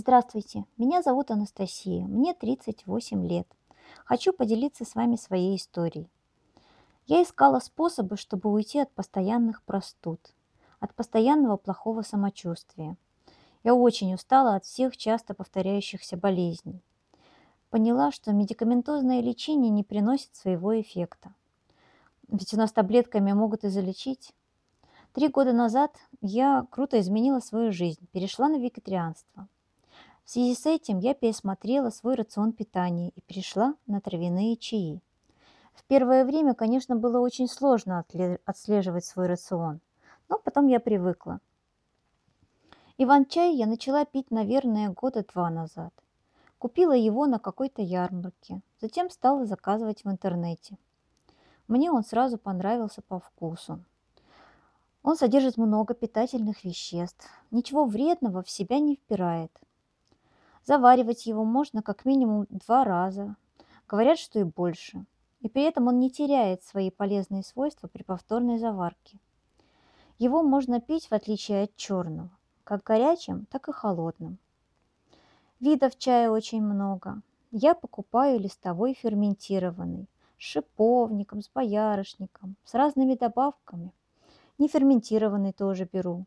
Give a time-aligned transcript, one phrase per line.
[0.00, 3.48] Здравствуйте, меня зовут Анастасия, мне 38 лет.
[4.04, 6.08] Хочу поделиться с вами своей историей.
[7.06, 10.20] Я искала способы, чтобы уйти от постоянных простуд,
[10.78, 12.96] от постоянного плохого самочувствия.
[13.64, 16.80] Я очень устала от всех часто повторяющихся болезней.
[17.68, 21.34] Поняла, что медикаментозное лечение не приносит своего эффекта.
[22.28, 24.32] Ведь у нас таблетками могут и залечить.
[25.12, 29.48] Три года назад я круто изменила свою жизнь, перешла на вегетарианство.
[30.28, 35.00] В связи с этим я пересмотрела свой рацион питания и перешла на травяные чаи.
[35.72, 38.04] В первое время, конечно, было очень сложно
[38.44, 39.80] отслеживать свой рацион,
[40.28, 41.40] но потом я привыкла.
[42.98, 45.94] Иван-чай я начала пить, наверное, года два назад.
[46.58, 50.76] Купила его на какой-то ярмарке, затем стала заказывать в интернете.
[51.68, 53.82] Мне он сразу понравился по вкусу.
[55.02, 59.58] Он содержит много питательных веществ, ничего вредного в себя не впирает.
[60.68, 63.36] Заваривать его можно как минимум два раза,
[63.88, 65.06] говорят, что и больше.
[65.40, 69.18] И при этом он не теряет свои полезные свойства при повторной заварке.
[70.18, 72.28] Его можно пить, в отличие от черного,
[72.64, 74.36] как горячим, так и холодным.
[75.58, 77.22] Видов чая очень много.
[77.50, 83.94] Я покупаю листовой ферментированный, с шиповником, с боярышником, с разными добавками.
[84.58, 86.26] Неферментированный тоже беру.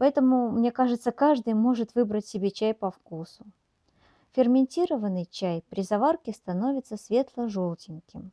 [0.00, 3.44] Поэтому, мне кажется, каждый может выбрать себе чай по вкусу.
[4.32, 8.32] Ферментированный чай при заварке становится светло-желтеньким.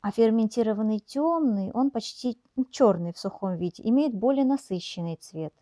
[0.00, 2.38] А ферментированный темный, он почти
[2.70, 5.52] черный в сухом виде, имеет более насыщенный цвет.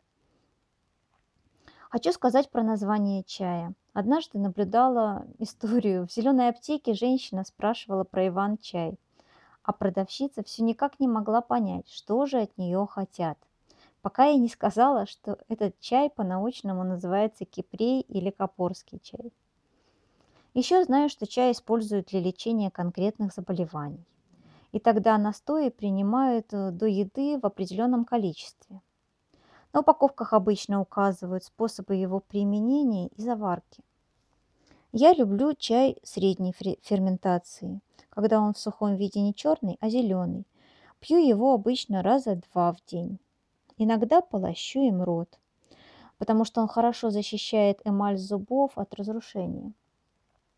[1.91, 3.75] Хочу сказать про название чая.
[3.94, 6.06] Однажды наблюдала историю.
[6.06, 8.97] В зеленой аптеке женщина спрашивала про Иван-чай,
[9.64, 13.37] а продавщица все никак не могла понять, что же от нее хотят–
[14.07, 19.33] пока я не сказала, что этот чай по-научному называется кипрей или капорский чай.
[20.55, 24.06] Еще знаю, что чай используют для лечения конкретных заболеваний.
[24.71, 28.81] И тогда настои принимают э, до еды в определенном количестве.
[29.72, 33.83] На упаковках обычно указывают способы его применения и заварки.
[34.93, 37.81] Я люблю чай средней ферментации,
[38.11, 40.47] когда он в сухом виде не черный, а зеленый.
[41.00, 43.19] Пью его обычно раза два в день.
[43.78, 45.38] Иногда полощу им рот,
[46.19, 49.72] потому что он хорошо защищает эмаль зубов от разрушения.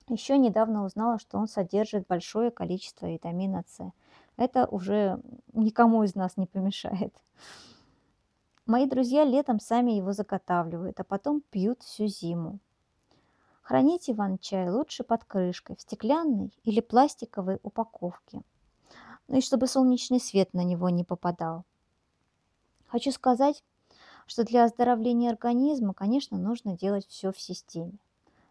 [0.08, 3.92] Еще недавно узнала, что он содержит большое количество витамина С.
[4.36, 5.20] Это уже
[5.52, 7.14] никому из нас не помешает.
[8.66, 12.58] Мои друзья летом сами его заготавливают, а потом пьют всю зиму.
[13.62, 18.42] Храните иван-чай лучше под крышкой, в стеклянной или пластиковой упаковке.
[19.26, 21.64] Ну и чтобы солнечный свет на него не попадал.
[22.88, 23.62] Хочу сказать,
[24.26, 27.98] что для оздоровления организма, конечно, нужно делать все в системе.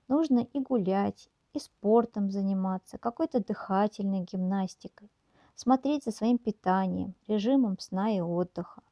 [0.08, 5.10] Нужно и гулять, и спортом заниматься, какой-то дыхательной гимнастикой,
[5.56, 8.84] смотреть за своим питанием, режимом сна и отдыха.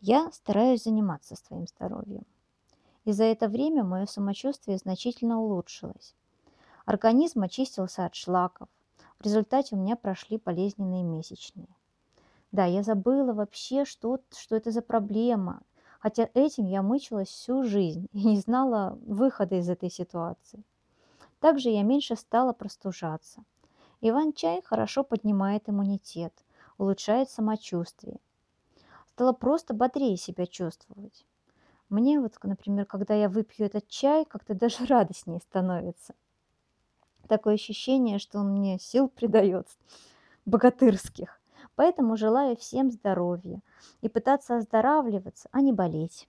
[0.00, 2.26] Я стараюсь заниматься своим здоровьем.
[3.04, 6.14] И за это время мое самочувствие значительно улучшилось.
[6.84, 8.68] Организм очистился от шлаков.
[9.18, 11.68] В результате у меня прошли болезненные месячные.
[12.52, 15.62] Да, я забыла вообще, что, что это за проблема.
[16.00, 20.64] Хотя этим я мычилась всю жизнь и не знала выхода из этой ситуации.
[21.40, 23.44] Также я меньше стала простужаться.
[24.00, 26.32] Иван-чай хорошо поднимает иммунитет,
[26.78, 28.18] улучшает самочувствие.
[29.10, 31.26] Стала просто бодрее себя чувствовать.
[31.90, 36.14] Мне вот, например, когда я выпью этот чай, как-то даже радостнее становится.
[37.28, 39.68] Такое ощущение, что он мне сил придает,
[40.46, 41.39] богатырских.
[41.80, 43.62] Поэтому желаю всем здоровья
[44.02, 46.28] и пытаться оздоравливаться, а не болеть.